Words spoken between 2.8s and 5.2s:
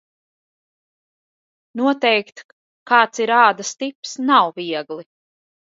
kāds ir ādas tips, nav viegli.